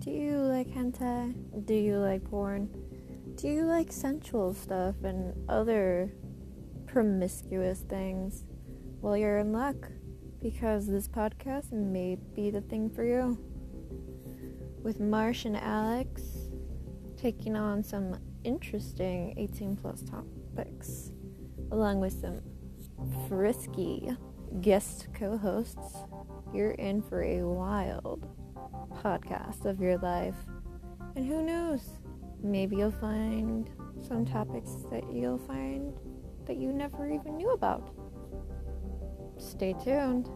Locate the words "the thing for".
12.50-13.04